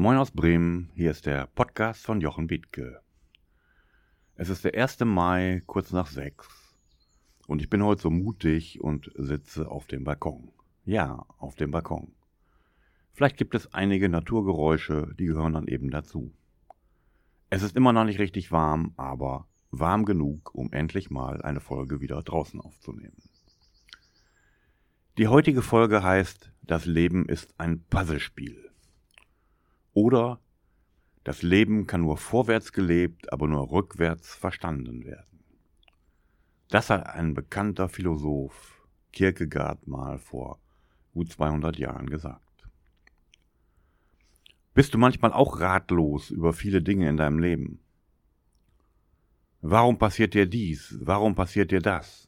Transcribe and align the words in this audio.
Moin 0.00 0.16
aus 0.16 0.30
Bremen, 0.30 0.88
hier 0.94 1.10
ist 1.10 1.26
der 1.26 1.46
Podcast 1.48 2.06
von 2.06 2.22
Jochen 2.22 2.46
Bietke. 2.46 3.02
Es 4.34 4.48
ist 4.48 4.64
der 4.64 4.72
1. 4.74 5.00
Mai, 5.00 5.62
kurz 5.66 5.92
nach 5.92 6.06
sechs. 6.06 6.48
Und 7.46 7.60
ich 7.60 7.68
bin 7.68 7.84
heute 7.84 8.00
so 8.00 8.08
mutig 8.08 8.80
und 8.80 9.12
sitze 9.14 9.70
auf 9.70 9.86
dem 9.88 10.04
Balkon. 10.04 10.52
Ja, 10.86 11.26
auf 11.36 11.54
dem 11.54 11.70
Balkon. 11.70 12.12
Vielleicht 13.12 13.36
gibt 13.36 13.54
es 13.54 13.74
einige 13.74 14.08
Naturgeräusche, 14.08 15.14
die 15.18 15.26
gehören 15.26 15.52
dann 15.52 15.68
eben 15.68 15.90
dazu. 15.90 16.32
Es 17.50 17.60
ist 17.60 17.76
immer 17.76 17.92
noch 17.92 18.04
nicht 18.04 18.20
richtig 18.20 18.50
warm, 18.50 18.94
aber 18.96 19.48
warm 19.70 20.06
genug, 20.06 20.54
um 20.54 20.72
endlich 20.72 21.10
mal 21.10 21.42
eine 21.42 21.60
Folge 21.60 22.00
wieder 22.00 22.22
draußen 22.22 22.58
aufzunehmen. 22.58 23.22
Die 25.18 25.28
heutige 25.28 25.60
Folge 25.60 26.02
heißt 26.02 26.50
Das 26.62 26.86
Leben 26.86 27.26
ist 27.26 27.52
ein 27.58 27.84
Puzzlespiel. 27.90 28.69
Oder 30.00 30.40
Das 31.24 31.42
Leben 31.42 31.86
kann 31.86 32.00
nur 32.00 32.16
vorwärts 32.16 32.72
gelebt, 32.72 33.30
aber 33.30 33.46
nur 33.46 33.70
rückwärts 33.70 34.34
verstanden 34.34 35.04
werden. 35.04 35.44
Das 36.68 36.88
hat 36.88 37.06
ein 37.06 37.34
bekannter 37.34 37.90
Philosoph, 37.90 38.88
Kierkegaard, 39.12 39.86
mal 39.86 40.18
vor 40.18 40.58
gut 41.12 41.30
200 41.30 41.76
Jahren 41.76 42.08
gesagt. 42.08 42.66
Bist 44.72 44.94
du 44.94 44.98
manchmal 44.98 45.34
auch 45.34 45.60
ratlos 45.60 46.30
über 46.30 46.54
viele 46.54 46.80
Dinge 46.80 47.06
in 47.06 47.18
deinem 47.18 47.38
Leben? 47.38 47.80
Warum 49.60 49.98
passiert 49.98 50.32
dir 50.32 50.46
dies? 50.46 50.96
Warum 51.02 51.34
passiert 51.34 51.72
dir 51.72 51.82
das? 51.82 52.26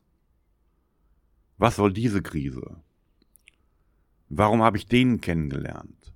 Was 1.57 1.77
soll 1.77 1.95
diese 1.95 2.21
Krise? 2.21 2.83
Warum 4.29 4.63
habe 4.63 4.77
ich 4.77 4.87
den 4.87 5.23
kennengelernt? 5.23 6.12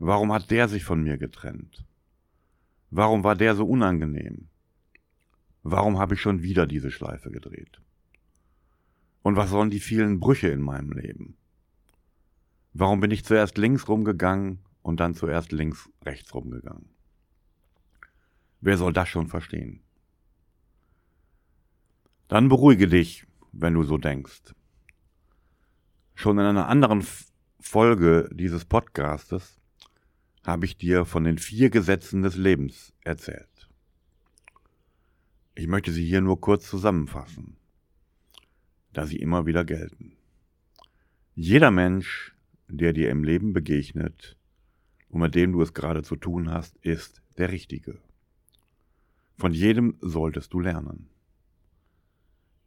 Warum 0.00 0.32
hat 0.32 0.50
der 0.50 0.68
sich 0.68 0.82
von 0.82 1.02
mir 1.04 1.16
getrennt? 1.16 1.84
Warum 2.90 3.22
war 3.22 3.36
der 3.36 3.54
so 3.54 3.64
unangenehm? 3.64 4.48
Warum 5.62 6.00
habe 6.00 6.14
ich 6.14 6.20
schon 6.20 6.42
wieder 6.42 6.66
diese 6.66 6.90
Schleife 6.90 7.30
gedreht? 7.30 7.80
Und 9.22 9.36
was 9.36 9.50
sollen 9.50 9.70
die 9.70 9.78
vielen 9.78 10.18
Brüche 10.18 10.48
in 10.48 10.62
meinem 10.62 10.90
Leben? 10.90 11.36
Warum 12.72 12.98
bin 12.98 13.12
ich 13.12 13.24
zuerst 13.24 13.56
links 13.58 13.86
rumgegangen 13.86 14.58
und 14.82 15.00
dann 15.00 15.14
zuerst 15.14 15.52
links 15.52 15.88
rechts 16.04 16.34
rumgegangen. 16.34 16.88
Wer 18.60 18.76
soll 18.76 18.92
das 18.92 19.08
schon 19.08 19.28
verstehen? 19.28 19.82
Dann 22.28 22.48
beruhige 22.48 22.88
dich, 22.88 23.26
wenn 23.52 23.74
du 23.74 23.82
so 23.82 23.98
denkst. 23.98 24.54
Schon 26.14 26.38
in 26.38 26.44
einer 26.44 26.68
anderen 26.68 27.04
Folge 27.58 28.28
dieses 28.32 28.64
Podcastes 28.64 29.59
habe 30.44 30.64
ich 30.64 30.76
dir 30.76 31.04
von 31.04 31.24
den 31.24 31.38
vier 31.38 31.70
Gesetzen 31.70 32.22
des 32.22 32.36
Lebens 32.36 32.92
erzählt. 33.02 33.68
Ich 35.54 35.66
möchte 35.66 35.92
sie 35.92 36.04
hier 36.04 36.20
nur 36.20 36.40
kurz 36.40 36.68
zusammenfassen, 36.68 37.56
da 38.92 39.06
sie 39.06 39.18
immer 39.18 39.46
wieder 39.46 39.64
gelten. 39.64 40.16
Jeder 41.34 41.70
Mensch, 41.70 42.34
der 42.68 42.92
dir 42.92 43.10
im 43.10 43.24
Leben 43.24 43.52
begegnet, 43.52 44.36
und 45.08 45.20
mit 45.20 45.34
dem 45.34 45.52
du 45.52 45.60
es 45.60 45.74
gerade 45.74 46.02
zu 46.02 46.16
tun 46.16 46.50
hast, 46.50 46.76
ist 46.78 47.20
der 47.36 47.50
Richtige. 47.50 47.98
Von 49.36 49.52
jedem 49.52 49.96
solltest 50.00 50.52
du 50.52 50.60
lernen. 50.60 51.08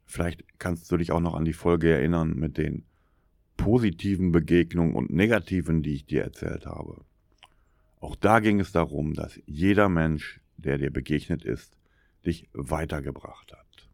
Vielleicht 0.04 0.44
kannst 0.58 0.90
du 0.92 0.96
dich 0.96 1.12
auch 1.12 1.20
noch 1.20 1.34
an 1.34 1.44
die 1.44 1.52
Folge 1.54 1.92
erinnern 1.92 2.34
mit 2.34 2.58
den 2.58 2.84
positiven 3.56 4.32
Begegnungen 4.32 4.94
und 4.94 5.10
negativen, 5.10 5.82
die 5.82 5.94
ich 5.94 6.06
dir 6.06 6.22
erzählt 6.22 6.66
habe. 6.66 7.04
Auch 8.04 8.16
da 8.16 8.40
ging 8.40 8.60
es 8.60 8.70
darum, 8.70 9.14
dass 9.14 9.40
jeder 9.46 9.88
Mensch, 9.88 10.42
der 10.58 10.76
dir 10.76 10.90
begegnet 10.90 11.42
ist, 11.42 11.74
dich 12.26 12.50
weitergebracht 12.52 13.54
hat. 13.54 13.88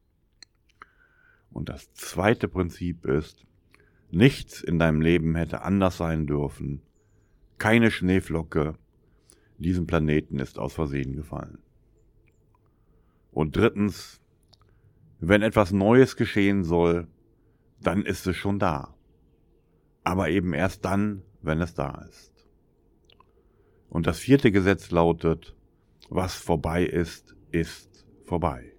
Und 1.53 1.69
das 1.69 1.93
zweite 1.93 2.49
Prinzip 2.49 3.07
ist, 3.07 3.47
nichts 4.11 4.63
in 4.63 4.81
deinem 4.81 5.01
Leben 5.01 5.37
hätte 5.37 5.63
anders 5.63 5.97
sein 5.97 6.27
dürfen, 6.27 6.83
keine 7.59 7.93
Schneeflocke 7.93 8.75
diesem 9.59 9.87
Planeten 9.87 10.41
ist 10.41 10.59
aus 10.59 10.73
Versehen 10.73 11.15
gefallen. 11.15 11.59
Und 13.31 13.55
drittens, 13.55 14.21
wenn 15.21 15.43
etwas 15.43 15.71
Neues 15.71 16.17
geschehen 16.17 16.65
soll, 16.65 17.07
dann 17.81 18.03
ist 18.03 18.27
es 18.27 18.35
schon 18.35 18.59
da. 18.59 18.93
Aber 20.03 20.31
eben 20.31 20.53
erst 20.53 20.85
dann, 20.85 21.23
wenn 21.43 21.61
es 21.61 21.75
da 21.75 22.07
ist. 22.09 22.40
Und 23.91 24.07
das 24.07 24.19
vierte 24.19 24.51
Gesetz 24.51 24.91
lautet, 24.91 25.55
was 26.09 26.35
vorbei 26.35 26.85
ist, 26.85 27.37
ist 27.51 28.07
vorbei. 28.25 28.73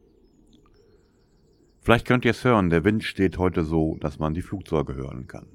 Vielleicht 1.82 2.08
könnt 2.08 2.26
ihr 2.26 2.32
es 2.32 2.44
hören, 2.44 2.70
der 2.70 2.84
Wind 2.84 3.04
steht 3.04 3.38
heute 3.38 3.64
so, 3.64 3.98
dass 4.00 4.18
man 4.18 4.34
die 4.34 4.42
Flugzeuge 4.42 4.96
hören 4.96 5.28
kann. 5.28 5.48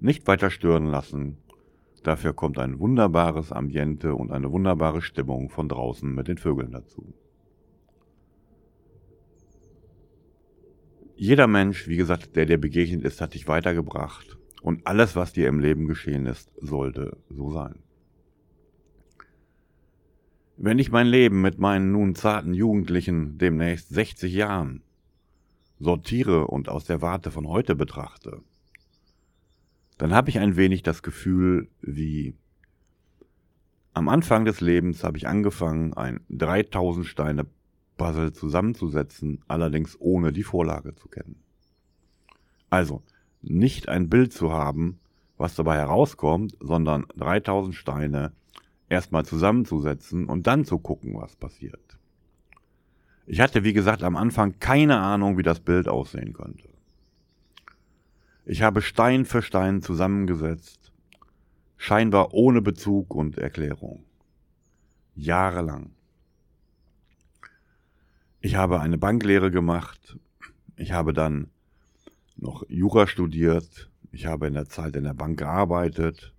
Nicht 0.00 0.26
weiter 0.26 0.50
stören 0.50 0.86
lassen, 0.86 1.38
Dafür 2.04 2.34
kommt 2.34 2.58
ein 2.58 2.78
wunderbares 2.80 3.50
Ambiente 3.50 4.14
und 4.14 4.30
eine 4.30 4.52
wunderbare 4.52 5.00
Stimmung 5.00 5.48
von 5.48 5.70
draußen 5.70 6.14
mit 6.14 6.28
den 6.28 6.36
Vögeln 6.36 6.70
dazu. 6.70 7.14
Jeder 11.16 11.46
Mensch, 11.46 11.88
wie 11.88 11.96
gesagt, 11.96 12.36
der 12.36 12.44
dir 12.44 12.58
begegnet 12.58 13.04
ist, 13.04 13.22
hat 13.22 13.32
dich 13.32 13.48
weitergebracht. 13.48 14.36
Und 14.60 14.86
alles, 14.86 15.16
was 15.16 15.32
dir 15.32 15.48
im 15.48 15.60
Leben 15.60 15.86
geschehen 15.86 16.26
ist, 16.26 16.52
sollte 16.60 17.16
so 17.30 17.50
sein. 17.50 17.76
Wenn 20.66 20.78
ich 20.78 20.90
mein 20.90 21.06
Leben 21.08 21.42
mit 21.42 21.58
meinen 21.58 21.92
nun 21.92 22.14
zarten 22.14 22.54
Jugendlichen, 22.54 23.36
demnächst 23.36 23.90
60 23.90 24.32
Jahren, 24.32 24.82
sortiere 25.78 26.46
und 26.46 26.70
aus 26.70 26.86
der 26.86 27.02
Warte 27.02 27.30
von 27.30 27.46
heute 27.46 27.76
betrachte, 27.76 28.40
dann 29.98 30.14
habe 30.14 30.30
ich 30.30 30.38
ein 30.38 30.56
wenig 30.56 30.82
das 30.82 31.02
Gefühl, 31.02 31.68
wie 31.82 32.34
am 33.92 34.08
Anfang 34.08 34.46
des 34.46 34.62
Lebens 34.62 35.04
habe 35.04 35.18
ich 35.18 35.28
angefangen, 35.28 35.92
ein 35.92 36.20
3000 36.30 37.04
Steine 37.04 37.44
Puzzle 37.98 38.32
zusammenzusetzen, 38.32 39.42
allerdings 39.46 40.00
ohne 40.00 40.32
die 40.32 40.44
Vorlage 40.44 40.94
zu 40.94 41.08
kennen. 41.08 41.42
Also 42.70 43.02
nicht 43.42 43.90
ein 43.90 44.08
Bild 44.08 44.32
zu 44.32 44.50
haben, 44.50 44.98
was 45.36 45.56
dabei 45.56 45.76
herauskommt, 45.76 46.56
sondern 46.58 47.04
3000 47.18 47.74
Steine 47.74 48.32
erstmal 48.88 49.24
zusammenzusetzen 49.24 50.26
und 50.26 50.46
dann 50.46 50.64
zu 50.64 50.78
gucken, 50.78 51.14
was 51.14 51.36
passiert. 51.36 51.98
Ich 53.26 53.40
hatte, 53.40 53.64
wie 53.64 53.72
gesagt, 53.72 54.02
am 54.02 54.16
Anfang 54.16 54.58
keine 54.58 54.98
Ahnung, 54.98 55.38
wie 55.38 55.42
das 55.42 55.60
Bild 55.60 55.88
aussehen 55.88 56.32
könnte. 56.32 56.68
Ich 58.44 58.60
habe 58.60 58.82
Stein 58.82 59.24
für 59.24 59.40
Stein 59.40 59.80
zusammengesetzt, 59.80 60.92
scheinbar 61.78 62.34
ohne 62.34 62.60
Bezug 62.60 63.14
und 63.14 63.38
Erklärung. 63.38 64.04
Jahrelang. 65.14 65.92
Ich 68.40 68.56
habe 68.56 68.80
eine 68.80 68.98
Banklehre 68.98 69.50
gemacht, 69.50 70.18
ich 70.76 70.92
habe 70.92 71.14
dann 71.14 71.48
noch 72.36 72.64
Jura 72.68 73.06
studiert, 73.06 73.90
ich 74.12 74.26
habe 74.26 74.46
in 74.46 74.54
der 74.54 74.68
Zeit 74.68 74.96
in 74.96 75.04
der 75.04 75.14
Bank 75.14 75.38
gearbeitet, 75.38 76.34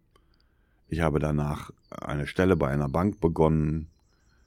ich 0.95 1.01
habe 1.01 1.19
danach 1.19 1.71
eine 1.89 2.25
Stelle 2.25 2.55
bei 2.55 2.69
einer 2.69 2.87
Bank 2.87 3.19
begonnen, 3.19 3.89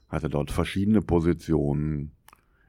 hatte 0.07 0.29
dort 0.29 0.49
verschiedene 0.49 1.03
Positionen, 1.03 2.11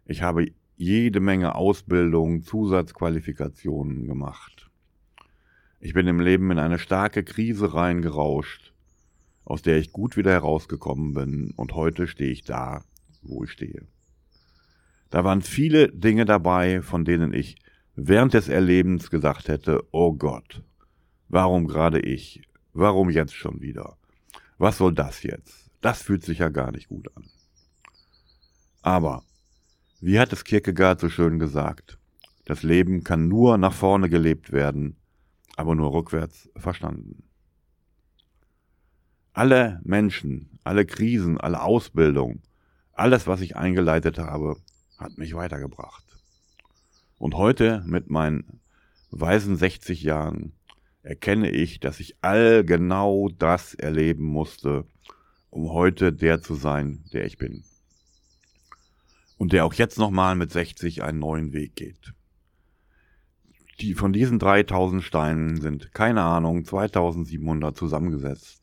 ich 0.05 0.21
habe 0.21 0.53
jede 0.77 1.21
Menge 1.21 1.55
Ausbildung, 1.55 2.43
Zusatzqualifikationen 2.43 4.07
gemacht. 4.07 4.69
Ich 5.79 5.95
bin 5.95 6.07
im 6.07 6.21
Leben 6.21 6.51
in 6.51 6.59
eine 6.59 6.79
starke 6.79 7.25
Krise 7.25 7.73
reingerauscht, 7.73 8.75
aus 9.47 9.63
der 9.63 9.79
ich 9.79 9.93
gut 9.93 10.19
wieder 10.19 10.33
herausgekommen 10.33 11.15
bin 11.15 11.55
und 11.57 11.73
heute 11.75 12.07
stehe 12.07 12.33
ich 12.33 12.45
da, 12.45 12.85
wo 13.23 13.45
ich 13.45 13.53
stehe. 13.53 13.87
Da 15.09 15.25
waren 15.25 15.41
viele 15.41 15.89
Dinge 15.89 16.27
dabei, 16.27 16.83
von 16.83 17.07
denen 17.07 17.33
ich 17.33 17.57
während 17.97 18.35
des 18.35 18.51
Erlebens 18.51 19.09
gesagt 19.09 19.49
hätte, 19.49 19.83
oh 19.91 20.13
Gott, 20.13 20.63
warum 21.31 21.67
gerade 21.67 22.01
ich? 22.01 22.43
Warum 22.73 23.11
jetzt 23.11 23.35
schon 23.35 23.61
wieder? 23.61 23.97
Was 24.59 24.79
soll 24.79 24.95
das 24.95 25.23
jetzt? 25.23 25.71
Das 25.81 26.03
fühlt 26.03 26.25
sich 26.25 26.39
ja 26.39 26.49
gar 26.49 26.71
nicht 26.71 26.89
gut 26.89 27.09
an. 27.17 27.25
Aber, 28.83 29.25
wie 30.01 30.19
hat 30.19 30.33
es 30.33 30.45
Kierkegaard 30.45 31.01
so 31.01 31.09
schön 31.09 31.39
gesagt, 31.39 31.99
das 32.45 32.63
Leben 32.63 33.05
kann 33.05 33.29
nur 33.29 33.59
nach 33.59 33.73
vorne 33.73 34.09
gelebt 34.09 34.53
werden, 34.53 34.97
aber 35.57 35.75
nur 35.75 35.93
rückwärts 35.93 36.51
verstanden. 36.57 37.25
Alle 39.33 39.81
Menschen, 39.85 40.59
alle 40.65 40.85
Krisen, 40.85 41.39
alle 41.39 41.63
Ausbildung, 41.63 42.43
alles, 42.93 43.27
was 43.27 43.41
ich 43.41 43.57
eingeleitet 43.57 44.19
habe, 44.19 44.57
hat 44.99 45.17
mich 45.17 45.35
weitergebracht. 45.35 46.05
Und 47.19 47.35
heute 47.35 47.83
mit 47.87 48.11
meinen 48.11 48.61
weisen 49.11 49.57
60 49.57 50.03
Jahren 50.03 50.53
erkenne 51.03 51.51
ich, 51.51 51.81
dass 51.81 52.01
ich 52.01 52.17
all 52.21 52.65
genau 52.65 53.29
das 53.39 53.75
erleben 53.75 54.25
musste, 54.25 54.85
um 55.51 55.71
heute 55.71 56.13
der 56.13 56.43
zu 56.43 56.55
sein, 56.55 57.05
der 57.13 57.25
ich 57.25 57.39
bin. 57.39 57.65
Und 59.39 59.53
der 59.53 59.65
auch 59.65 59.75
jetzt 59.75 59.99
nochmal 59.99 60.37
mit 60.37 60.51
60 60.51 61.03
einen 61.03 61.19
neuen 61.19 61.53
Weg 61.53 61.75
geht. 61.75 62.13
Die, 63.81 63.95
von 63.95 64.13
diesen 64.13 64.39
3000 64.39 65.03
Steinen 65.03 65.61
sind, 65.61 65.95
keine 65.95 66.23
Ahnung, 66.23 66.67
2700 66.67 67.75
zusammengesetzt. 67.75 68.61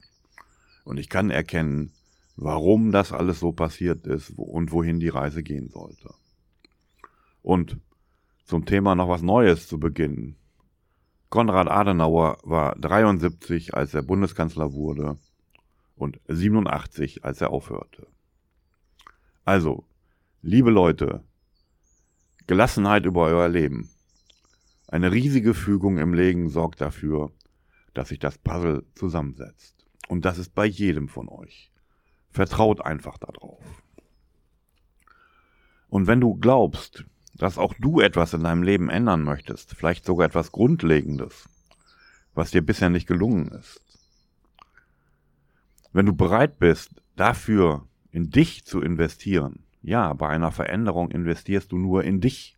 Und 0.86 0.98
ich 0.98 1.10
kann 1.10 1.32
erkennen, 1.32 1.92
warum 2.36 2.92
das 2.92 3.12
alles 3.12 3.40
so 3.40 3.52
passiert 3.52 4.06
ist 4.06 4.34
und 4.38 4.72
wohin 4.72 5.00
die 5.00 5.10
Reise 5.10 5.42
gehen 5.42 5.70
sollte. 5.70 6.14
Und 7.42 7.78
zum 8.46 8.66
Thema 8.66 8.94
noch 8.94 9.10
was 9.10 9.24
Neues 9.24 9.68
zu 9.68 9.80
beginnen. 9.80 10.38
Konrad 11.30 11.68
Adenauer 11.68 12.38
war 12.44 12.76
73, 12.76 13.74
als 13.74 13.94
er 13.94 14.02
Bundeskanzler 14.02 14.74
wurde 14.74 15.18
und 15.96 16.20
87, 16.28 17.26
als 17.26 17.42
er 17.42 17.50
aufhörte. 17.50 18.08
Also, 19.44 19.86
liebe 20.42 20.70
Leute, 20.70 21.24
Gelassenheit 22.48 23.06
über 23.06 23.26
euer 23.26 23.50
Leben. 23.50 23.90
Eine 24.88 25.12
riesige 25.12 25.54
Fügung 25.54 25.98
im 25.98 26.14
Leben 26.14 26.50
sorgt 26.50 26.80
dafür, 26.80 27.32
dass 27.94 28.10
sich 28.10 28.20
das 28.20 28.38
Puzzle 28.38 28.86
zusammensetzt. 28.96 29.86
Und 30.08 30.24
das 30.24 30.38
ist 30.38 30.56
bei 30.56 30.66
jedem 30.66 31.10
von 31.10 31.28
euch. 31.28 31.72
Vertraut 32.30 32.80
einfach 32.80 33.18
darauf. 33.18 33.62
Und 35.90 36.08
wenn 36.08 36.22
du 36.22 36.36
glaubst, 36.36 37.06
dass 37.38 37.58
auch 37.58 37.74
du 37.80 38.00
etwas 38.02 38.34
in 38.34 38.44
deinem 38.44 38.64
Leben 38.64 38.90
ändern 38.90 39.24
möchtest, 39.24 39.76
vielleicht 39.76 40.06
sogar 40.06 40.28
etwas 40.28 40.52
Grundlegendes, 40.52 41.48
was 42.34 42.52
dir 42.52 42.66
bisher 42.66 42.90
nicht 42.90 43.08
gelungen 43.08 43.50
ist, 43.50 43.82
wenn 45.94 46.06
du 46.06 46.14
bereit 46.14 46.60
bist, 46.60 47.02
dafür 47.16 47.88
in 48.12 48.30
dich 48.30 48.66
zu 48.66 48.82
investieren, 48.82 49.64
ja, 49.82 50.14
bei 50.14 50.28
einer 50.28 50.52
Veränderung 50.52 51.12
investierst 51.12 51.72
du 51.72 51.78
nur 51.78 52.04
in 52.04 52.20
dich. 52.20 52.58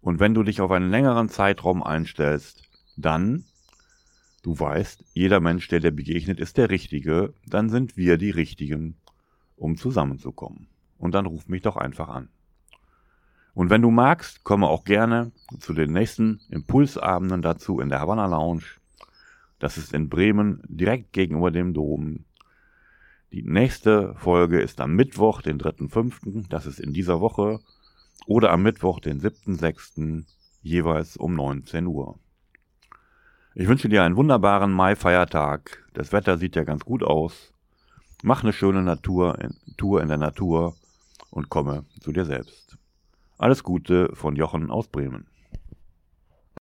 Und 0.00 0.20
wenn 0.20 0.34
du 0.34 0.42
dich 0.42 0.60
auf 0.60 0.70
einen 0.70 0.90
längeren 0.90 1.28
Zeitraum 1.28 1.82
einstellst, 1.82 2.62
dann, 2.96 3.44
du 4.42 4.58
weißt, 4.58 5.04
jeder 5.14 5.40
Mensch, 5.40 5.66
der 5.68 5.80
dir 5.80 5.90
begegnet, 5.90 6.38
ist 6.38 6.56
der 6.56 6.70
Richtige, 6.70 7.34
dann 7.46 7.68
sind 7.68 7.96
wir 7.96 8.16
die 8.16 8.30
Richtigen, 8.30 8.96
um 9.56 9.76
zusammenzukommen. 9.76 10.68
Und 10.98 11.14
dann 11.14 11.26
ruf 11.26 11.48
mich 11.48 11.62
doch 11.62 11.76
einfach 11.76 12.08
an. 12.08 12.28
Und 13.54 13.70
wenn 13.70 13.82
du 13.82 13.90
magst, 13.90 14.44
komme 14.44 14.66
auch 14.66 14.84
gerne 14.84 15.32
zu 15.60 15.72
den 15.72 15.92
nächsten 15.92 16.40
Impulsabenden 16.50 17.40
dazu 17.40 17.80
in 17.80 17.88
der 17.88 18.00
Havana 18.00 18.26
Lounge 18.26 18.64
das 19.64 19.78
ist 19.78 19.94
in 19.94 20.10
Bremen, 20.10 20.60
direkt 20.68 21.14
gegenüber 21.14 21.50
dem 21.50 21.72
Dom. 21.72 22.26
Die 23.32 23.42
nächste 23.42 24.14
Folge 24.16 24.60
ist 24.60 24.78
am 24.78 24.94
Mittwoch, 24.94 25.40
den 25.40 25.58
3.5., 25.58 26.48
das 26.50 26.66
ist 26.66 26.78
in 26.78 26.92
dieser 26.92 27.22
Woche, 27.22 27.60
oder 28.26 28.52
am 28.52 28.62
Mittwoch, 28.62 29.00
den 29.00 29.22
7.6., 29.22 30.24
jeweils 30.60 31.16
um 31.16 31.34
19 31.34 31.86
Uhr. 31.86 32.18
Ich 33.54 33.66
wünsche 33.66 33.88
dir 33.88 34.02
einen 34.02 34.16
wunderbaren 34.16 34.70
Mai-Feiertag. 34.70 35.82
Das 35.94 36.12
Wetter 36.12 36.36
sieht 36.36 36.56
ja 36.56 36.64
ganz 36.64 36.84
gut 36.84 37.02
aus. 37.02 37.54
Mach 38.22 38.42
eine 38.42 38.52
schöne 38.52 38.82
Natur, 38.82 39.38
Tour 39.78 40.02
in 40.02 40.08
der 40.08 40.18
Natur 40.18 40.76
und 41.30 41.48
komme 41.48 41.86
zu 42.00 42.12
dir 42.12 42.26
selbst. 42.26 42.76
Alles 43.36 43.64
Gute 43.64 44.10
von 44.14 44.36
Jochen 44.36 44.70
aus 44.70 44.86
Bremen. 44.88 45.26